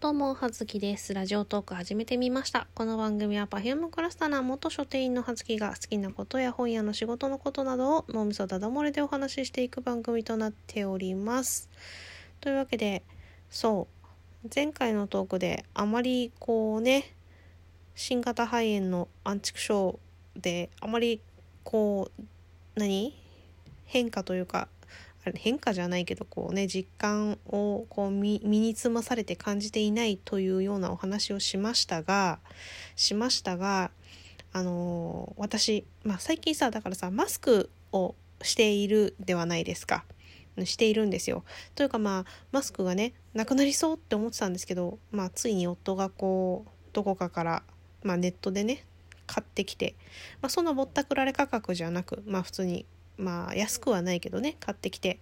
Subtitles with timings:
[0.00, 1.12] どうも、はずきです。
[1.12, 2.68] ラジオトーク始めてみました。
[2.72, 11.68] この番組は Perfume クラスターな元書店員のはずきが好きなことや本屋の仕事のことなどを脳みそだだ漏れでお話ししていく番組となっております。
[12.40, 13.02] というわけで、
[13.50, 13.88] そ
[14.44, 17.12] う、前回のトークであまりこうね、
[17.96, 19.98] 新型肺炎のアンチク症
[20.36, 21.20] であまり
[21.64, 22.22] こう、
[22.76, 23.16] 何？
[23.86, 24.68] 変化というか
[25.36, 32.38] 変化じゃないけどこうね実感をこう身につまされて感じていないというようなお話をしましたが
[32.96, 33.90] しましたが
[34.52, 40.04] あのー、私、まあ、最近さだからさマスクをしているではないですか。
[40.64, 41.44] しているんですよ。
[41.74, 47.62] というかまあマスクがねなくなりそうって思ってたんですけど、まあ、ついに夫がこうどこかから、
[48.02, 48.84] まあ、ネットでね
[49.26, 49.94] 買ってきて、
[50.40, 52.86] まあ、そんなぼったくられ価格じゃなく、まあ、普通に
[53.18, 55.18] まあ安くはないけどね買ってきて。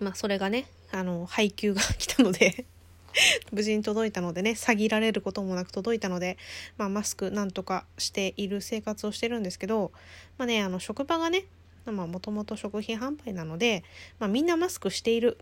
[0.00, 2.64] まあそれがねあの配給が来たので
[3.52, 6.38] 無事に届いたのでね詐欺られることもなく届いたので、
[6.76, 9.92] まあ、マスクなんとかしている生活をしてるんですけど、
[10.38, 11.44] まあね、あの職場がね
[11.86, 13.84] もともと食品販売なので、
[14.18, 15.38] まあ、みんなマスクしている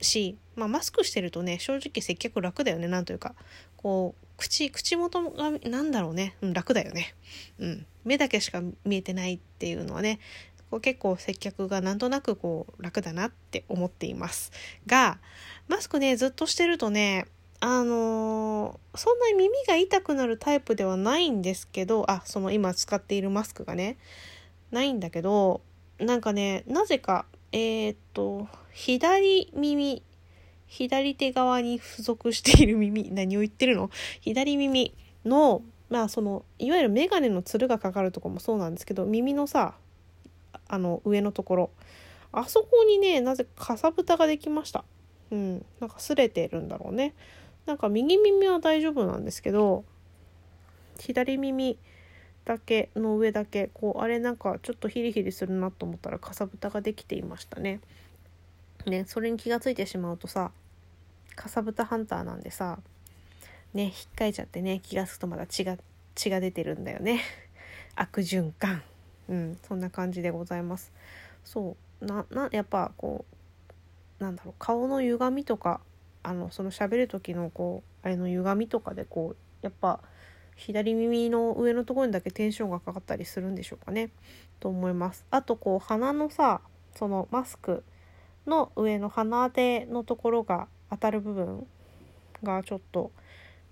[0.00, 3.34] し、まあ、マスクしてるとね正直接客楽だよねなんというか。
[3.76, 7.14] こう口口元がなんだろうね、うん、楽だよね、
[7.58, 10.20] うん、目だけしか見えてないっていうのはね
[10.70, 14.52] こう結構接客がなんとなくこう楽だなって思っています。
[14.86, 15.18] が
[15.68, 17.26] マスクねずっとしてるとね
[17.60, 23.98] あのー、そんなに耳が痛くなるタイプではないんですけどあその今使っているマスクがね
[24.70, 25.60] ないんだけど
[25.98, 30.02] なんかねなぜかえー、っと左耳
[30.66, 33.90] 左手側に付属している耳何を言ってるの？
[34.20, 39.74] 左耳のまあそのいわゆる眼鏡のつるがかかるとこもそうなんですけど耳のさ
[40.68, 41.70] あの上のところ。
[42.32, 44.84] あそこにねなぜかさぶたができました。
[45.32, 45.66] うん。
[45.80, 47.14] なんか擦れてるんだろうね。
[47.66, 49.84] なんか右耳は大丈夫なんですけど
[50.98, 51.76] 左耳
[52.44, 57.80] だけの上だけこうあれなんかちょっとヒリヒリするなと思ったらかさぶたができていましたね。
[58.86, 60.52] ねそれに気が付いてしまうとさ
[61.36, 62.78] かさぶたハンターなんでさ
[63.74, 65.76] ね引っかいちゃってね気が付くとまだ血が
[66.20, 67.20] 血が出てるんだよね。
[67.96, 68.82] 悪循環。
[69.28, 69.58] うん。
[69.62, 70.92] そんな感じでございます。
[71.44, 72.04] そう。
[72.04, 73.24] ななやっぱこ
[74.20, 74.54] うなんだろう。
[74.58, 75.80] 顔の歪みとか
[76.22, 80.00] あのその喋る時のこうあれの歪みとかでこうやっぱ
[80.56, 84.10] 左耳の上のところにだけテンションがかかったりするんでしょうかね。
[84.60, 85.24] と思います。
[85.30, 86.60] あとこう鼻のさ
[86.94, 87.82] そのマスク
[88.46, 91.66] の上の鼻当てのところが当たる部分
[92.42, 93.10] がちょっと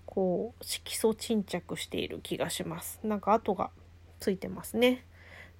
[0.09, 3.69] こう色素沈着している気がしますなんか跡が
[4.19, 5.05] ついてますね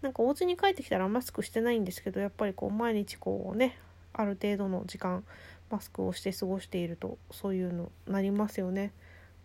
[0.02, 3.78] なんかお家に帰ってきたらマスクしてないんですけどやっぱりこう毎日こうね
[4.12, 5.24] ある程度の時間
[5.70, 8.92] マスクをして過ごしているとそういうのなりますよね。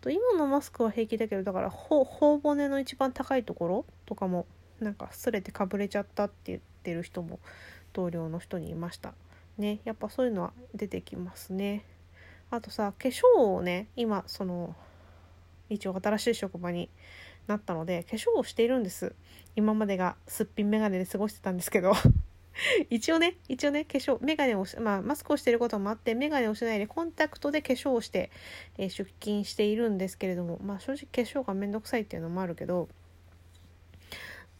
[0.01, 4.47] と今のマスクは平気だけどだから頬骨の一番高いところとかも
[4.79, 7.39] なんかすれてかぶれちゃったって言ってる人も
[7.93, 9.13] 同僚の人にいました。
[9.59, 11.85] ねやっぱそういうのは出てきますね。
[12.49, 14.75] あとさ化粧をね今その
[15.69, 16.89] 一応新しい職場に
[17.47, 19.15] なったので化粧をしているんです。
[19.55, 21.93] 今までがすっぴん眼鏡で過ごしてたんですけど。
[22.89, 28.31] 一応ね一応ね化粧眼鏡をまあ、マスクをしていることもあって眼鏡をしないでコンタクトで化粧をして、
[28.77, 32.87] えー、出勤しているんですけれどもまあ正直化粧がめんどくさいっていうのもあるけど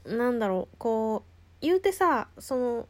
[0.05, 2.87] なんだろうこう言うてさその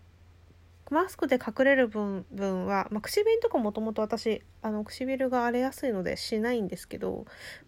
[0.92, 7.26] マスクで隠れる分分は、まあ、唇とかもともと私あの唇が荒れやすいのでしないんですけど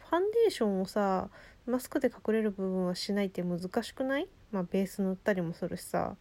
[0.09, 1.29] ファンデーションをさ
[1.66, 4.27] マスクで隠れる部分はしないって難しくない？
[4.51, 6.16] まあベース塗ったりもするしさ。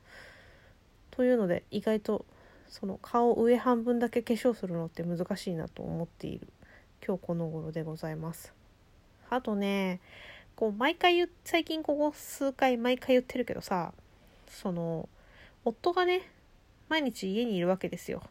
[1.11, 2.27] というので意外と
[2.69, 6.49] その顔上半分だけ化粧するのって難しいなと思っている。
[7.07, 8.53] 今日この頃でございます。
[9.31, 10.01] あとね
[10.57, 13.93] こう毎回最近ここ数回毎回言ってるけどさ
[14.49, 15.09] その
[15.65, 16.23] 夫がね
[16.89, 18.23] 毎日家にいるわけですよ。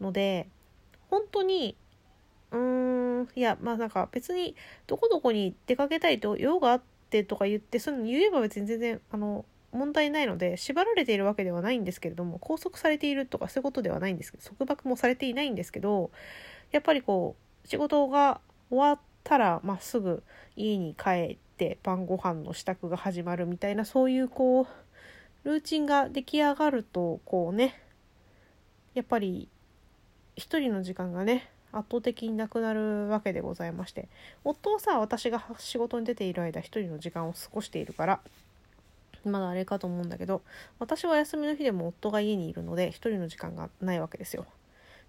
[0.00, 0.48] ので
[1.10, 1.76] 本当に
[2.50, 4.54] うーんいやまあなんか別に
[4.86, 16.10] どこどこに出かけたいと用があってとか言ってそういうの言えば別に全然あの問題ないので縛られているわけではないんですけれども拘束されているとかそういうことではないんですけど束縛もされていないんですけど
[16.70, 18.40] やっぱりこう仕事が
[18.70, 20.22] 終わったらまっすぐ
[20.56, 24.66] 家に帰って晩ご飯の支度が始まるみたいなそういうこう
[25.48, 27.80] ルーチンが出来上がるとこうね
[28.92, 29.48] やっぱり
[30.36, 34.08] 一人の時間がね圧倒的になくなるわけでございまして
[34.44, 38.20] 夫はさ私が仕事に出ている間一人の時間を過ごしているから
[39.24, 40.42] まだあれかと思うんだけど
[40.78, 44.44] 私は休みの日でも夫が家にいるので一人の時間がないわけですよ。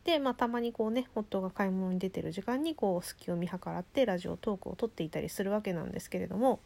[0.06, 6.62] で、まあ、たまにこうね夫が買い物に出てる時間にこう隙を見計らってラジオトークを撮っていたりするわけなんですけれども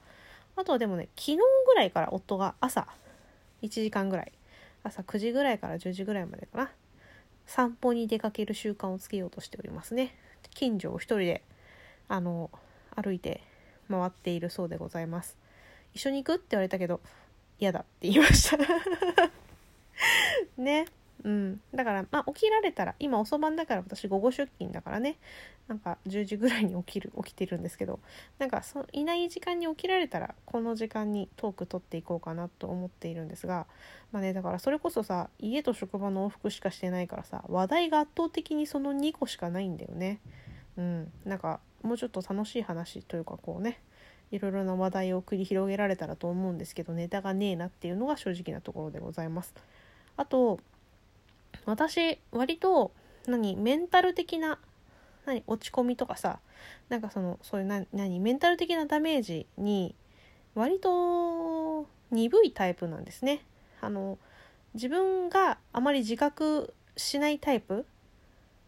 [0.56, 2.88] あとはでもね昨日ぐらいから夫が朝
[3.64, 4.32] 1時間ぐらい。
[4.84, 6.72] 朝9時ぐらいから10時ぐらいまでかな。
[7.48, 10.16] 散歩に出かける習慣をつけようとしておりますね。
[10.52, 11.42] 近所を一人で
[12.08, 12.52] あの
[12.96, 13.42] 歩いて
[13.90, 15.38] 回っているそうでございます。
[15.94, 16.36] 一緒に行く？
[16.36, 17.02] って言われたけど
[17.60, 18.58] 嫌だって言いました。
[20.58, 20.86] ね。
[21.24, 21.62] うん。
[21.74, 25.18] だからまあ起きられたら今遅番だから私午後出勤だからね。
[25.68, 28.00] なんか10時ぐらいに起きる起きてるんですけど。
[28.40, 33.66] なんかそいない時間に起きられたらこの時間にトーク取っていこうかなと思っているんですが。
[34.12, 40.20] まあねだからそれこそさ家と職場の往復しかしてないからさ話題が圧倒的にその2個しかないんだよね。
[40.78, 41.12] うん。
[41.26, 43.80] なんかもうちょっと楽しい話というかこうね
[44.32, 49.54] いろいろな話題を繰り広げられたらと思うんですけどネタがねえなっていうのが正直なところでございます。
[50.18, 50.60] あと
[51.66, 52.92] 私割と
[53.28, 54.60] 何メンタル的な
[55.26, 56.40] 何落ち込みとかさ
[56.90, 59.96] なんかそのそういう何メンタル的なダメージに
[60.56, 63.42] 割と鈍いタイプなんですね。
[63.82, 64.18] あの
[64.74, 67.86] 自分があまり自覚しないタイプ、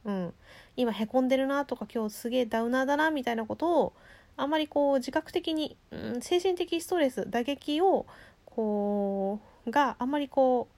[0.04, 0.34] うん、
[0.76, 3.94] 今へこんでるなとか今日すげえダウナーだなみたいなことを
[4.38, 8.06] あまりこう自覚的に、うん、精神的ストレス打撃を
[8.46, 10.75] こうがあまりこう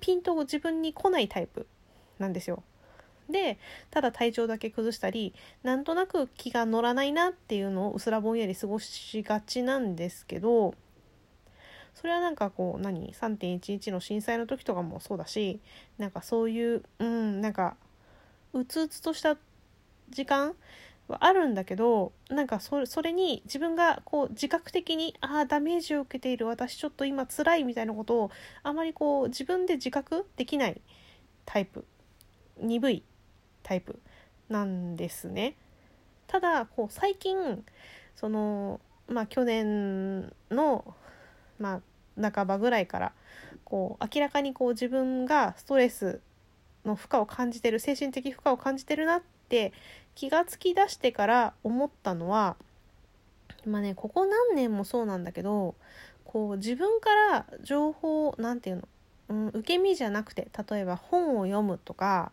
[0.00, 1.66] ピンと自分に来ないタイプ
[2.18, 2.62] なんですよ。
[3.28, 3.58] で
[3.90, 10.74] ただ体調だけ崩したりなんとなく気が乗らないなっていうのをうすらぼんやり過ごしがちなんですけど
[11.94, 15.60] それはなんかこう何？3.11の震災の時とかもそうだし
[15.98, 17.76] なんかそういううんなんか
[18.54, 19.36] うつうつとした
[20.08, 20.54] 時間
[21.08, 28.30] はあるんだけどなんかそれに自分がこう自覚的にああダメージを受けている私ちょっと今辛いみたいなことを
[28.62, 30.80] あまりこう自分で自覚できない
[31.46, 31.84] タイプ
[32.60, 33.02] 鈍い
[33.62, 33.98] タイプ
[34.48, 35.56] なんですね。
[36.26, 37.64] ただこう最近
[38.16, 40.94] そのまあ去年の
[41.58, 41.80] ま
[42.20, 43.12] あ半ばぐらいから
[43.64, 46.20] こう明らかにこう自分がストレス
[46.84, 49.72] の負荷を感じてる精神的負荷を感じてるなって
[50.18, 52.56] 気がつきだしてから思ったのは
[53.64, 55.76] まあねここ何年もそうなんだけど
[56.24, 58.82] こう自分から情報何て言う
[59.30, 62.32] の、うん、受け身じゃなくて例えば本を読むとか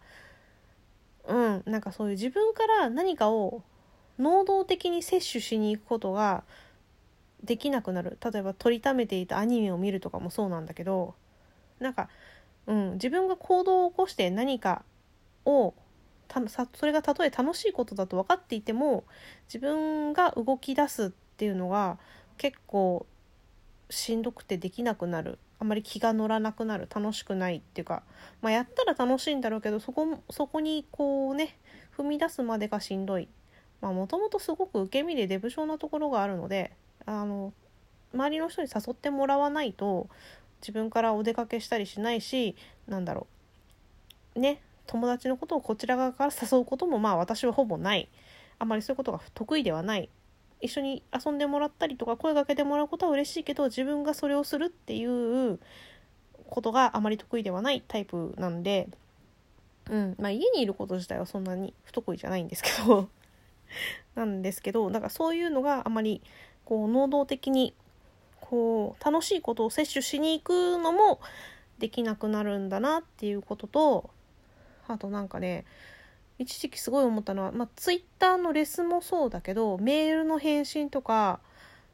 [1.27, 3.61] うんなんかそういう自分から何かを
[4.17, 6.43] 能動的に摂取しに行くことが
[7.43, 8.17] できなくなる。
[8.19, 11.13] 例えば撮りためていたアニメを見るとかもそうなんだけど
[11.79, 12.09] なんか
[12.67, 14.83] うん、自分が行動を起こして何か
[15.45, 15.75] を
[16.73, 19.03] それがたとえ楽しいことだと分かっていても
[19.47, 21.97] 自分が動き出すっていうのが
[22.37, 23.05] 結構
[23.89, 25.39] しんどくてできなくなる。
[25.57, 26.89] あんまり気が乗らなくなる。
[26.93, 28.03] 楽しくないっていうか、
[28.41, 31.57] まあ、やったら楽しいんだろうけどそこそこにこうね
[31.97, 33.27] 踏み出すまでがしんどい。
[33.81, 36.71] もともとすごく受け身でデブ症なところがあるので
[37.05, 37.53] あの
[38.13, 40.09] 周りの人に誘ってもらわないと
[40.61, 42.55] 自分からお出かけしたりしないし
[42.87, 43.27] なんだろ
[44.35, 44.39] う。
[44.39, 44.61] ね。
[44.87, 48.09] 友達のことをこちら側から誘うこともまあ私はほぼない。
[48.57, 50.09] あまりそういうことが得意ではない。
[50.61, 55.59] 一緒に遊んでもらったりとか声かけてもらうことは嬉しいけど自分がそれをするっていう
[56.47, 58.89] ことがあまり得意ではないタイプなんで、
[59.89, 60.15] うん。
[60.19, 63.09] まあ、家にいること自体はそんなに不得意じゃないんですけど。
[64.15, 66.21] なんですけどだからそういうのがあまり
[66.63, 67.73] こう能動的に
[68.39, 71.19] こう楽しいことを摂取しに行くのも
[71.79, 74.09] できなくなるんだなっていうことと
[74.87, 75.65] あとなんかね
[76.37, 81.39] 一時期すごい思ったのは、まあ、ツイッターのレスもそうだけどメールの返信とか、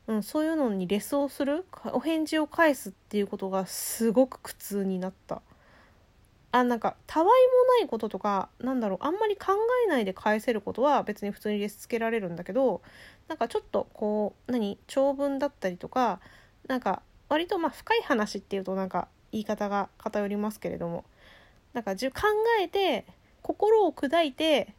[0.08, 5.42] うん、そういうのにレスをするお返事を返すっていうことがすごく苦痛になった。
[6.54, 7.34] あなんかたわいも
[7.80, 9.54] ないこととかなんだろうあんまり考
[9.86, 12.82] えないで返せることは別に普通にレスつけられるんだけど
[13.30, 16.20] なんかちょっとこう何長文だったりとか
[16.68, 21.06] なんか割とまあ深い話っていうとなんか言い方が偏りますけれども
[21.74, 22.10] なんか考
[22.62, 23.06] えて
[23.42, 24.74] 心を砕いて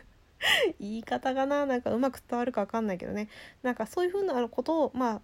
[0.80, 3.28] 言い方がななんかうまく伝わるか分かんないけどね。
[3.62, 5.20] なんかそういうふうなことをま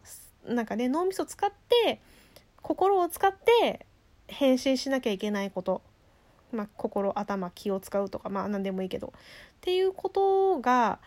[0.46, 2.00] あなんかね脳みそ使って
[2.62, 3.86] 心を使って
[4.26, 5.82] 返信しなきゃいけないこと、
[6.52, 9.08] まあ、心頭気を使うとかまあ何でもいいけど。
[9.08, 9.10] っ
[9.60, 10.98] ていうことが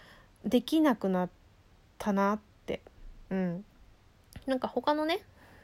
[0.44, 1.30] できなくなっ
[1.98, 2.82] たなって。
[3.30, 3.66] うん。
[4.46, 5.20] なんか他のね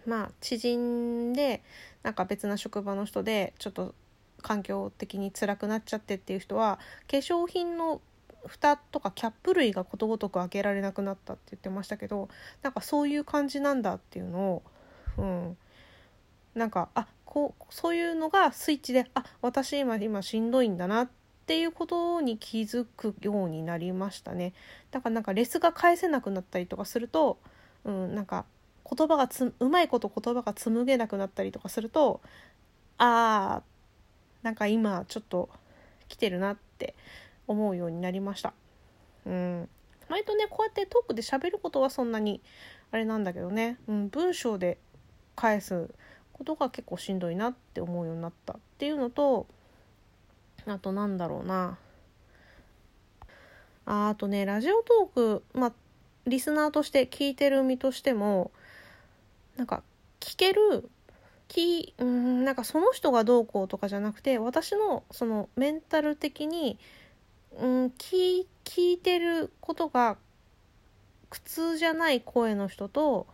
[0.05, 1.63] まあ知人で
[2.03, 3.95] なんか別な職場の人でちょっと
[4.43, 6.77] 環境的に辛くなっちゃってっていう人は
[7.09, 8.01] 化粧品の
[8.45, 12.29] 蓋とかキャップ類がことごとく開けられなくなったって言ってましたけど
[12.61, 14.63] なんかそういう感じなんだっていうのを、
[15.17, 15.57] うん、
[16.53, 21.09] なんかあこうそういうのがスイッチであ私今今しんどいんだなっ
[21.43, 24.53] っていうことに気づくようになりましたね。
[24.91, 27.37] だからなんかレスが返せなくなったりとかすると、
[27.83, 28.45] うん、なんか
[28.89, 32.21] 言葉がつうまいこと言葉が紡げなくなったりとかすると
[32.97, 33.72] あー
[34.43, 35.49] なんか今ちょっと
[36.07, 36.95] 来てるなって
[37.47, 38.53] 思うようになりました。
[39.25, 39.69] うん、
[40.09, 42.41] 割とねこうやってトークで喋ることはそんなに
[42.91, 44.77] あれなんだけどね、うん、文章で
[45.35, 45.89] 返す
[46.33, 49.47] ことが結構しんどいなって思うようになったっていうのと
[50.67, 51.77] あとなんだろうな。
[53.85, 55.73] ああとねラジオトークまあ
[56.25, 58.51] リスナーとして聞いてる身としても
[59.57, 59.83] なんか
[60.19, 60.89] 聞ける
[61.53, 66.79] きうんなんかその人がどうこうとかじゃなくて私のそのメンタル的に、
[67.57, 70.17] うん、聞聞いてることが
[71.29, 73.27] 苦痛じゃない声の人と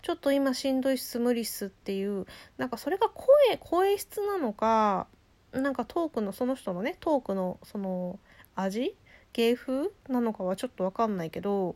[0.00, 2.26] ちょっと今しんどいっす無理っすっていう
[2.56, 5.06] なんかそれが声声質なのか
[5.52, 8.18] なんかトークのその人のねトークのその
[8.56, 8.94] 味
[9.34, 11.74] 芸風なのかはちょっと分かんないけど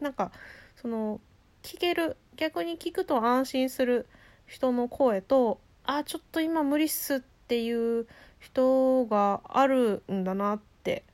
[0.00, 0.30] なんか
[0.76, 1.20] その
[1.62, 4.06] 聞ける逆に聞くと安心する
[4.52, 8.06] 人の声とあちょっと今無理っすっていう
[8.38, 11.04] 人があるんだなって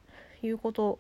[0.42, 0.98] いうこと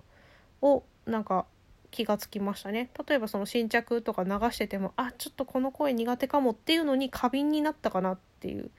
[0.62, 1.46] をなんか
[1.90, 2.90] 気がつきましたね。
[3.08, 8.70] 例えばその新着とか流しててもあちょっとこの声苦手かもっていうのに過敏になったかなっていう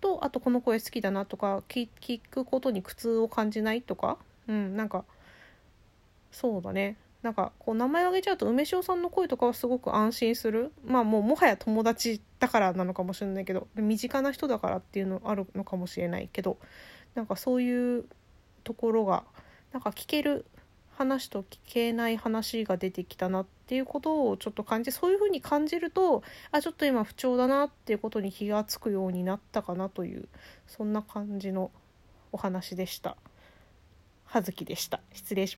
[0.00, 1.88] とあとこの声好きだなとか聞
[2.30, 4.16] くことに苦痛を感じないとか
[4.48, 5.04] うんなんか
[6.32, 6.96] そうだね。
[7.24, 10.72] なんかこう名前を挙げちゃうと梅塩さんの声とかはすごく安心する。
[10.84, 16.58] まあもうもはや友達だからなのかもしれないけど身近な人だからっていうのあるのかもしれないけど
[17.14, 18.04] なんかそういう
[18.62, 19.24] ところが
[19.72, 20.44] なんか聞ける
[20.98, 30.28] 話と聞けない話が出てきたなっていうことをちょっと感じそういうふうに感じるとあちょっと今不調だなっていうことに気が付くようになったかなという
[30.66, 31.70] そんな感じの
[32.32, 33.16] お話でした。
[34.34, 35.00] 葉月でした。
[35.12, 35.52] 失礼し